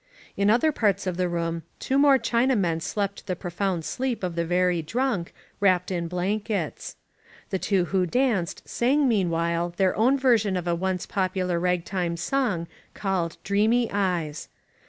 In 0.35 0.49
other 0.49 0.71
parts 0.71 1.05
of 1.05 1.15
the 1.17 1.29
room 1.29 1.61
two 1.77 1.99
more 1.99 2.17
Chinamen 2.17 2.81
slept 2.81 3.27
the 3.27 3.35
profound 3.35 3.85
sleep 3.85 4.23
of 4.23 4.33
the 4.33 4.45
very 4.47 4.81
drunk, 4.81 5.31
wrapped 5.59 5.91
in 5.91 6.07
blankets. 6.07 6.95
The 7.51 7.59
two 7.59 7.85
who 7.85 8.07
danced 8.07 8.67
sang 8.67 9.07
meanwhile 9.07 9.75
their 9.77 9.95
own 9.95 10.17
version 10.17 10.57
of 10.57 10.67
a 10.67 10.73
once 10.73 11.05
popular 11.05 11.59
ragtime 11.59 12.17
song 12.17 12.67
called 12.95 13.37
"Dreamy 13.43 13.91
Eyes.'' 13.93 14.49